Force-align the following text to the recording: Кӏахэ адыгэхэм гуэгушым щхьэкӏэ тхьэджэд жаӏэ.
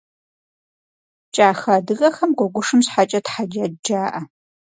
Кӏахэ 1.33 1.71
адыгэхэм 1.79 2.31
гуэгушым 2.37 2.79
щхьэкӏэ 2.85 3.19
тхьэджэд 3.25 3.73
жаӏэ. 3.85 4.21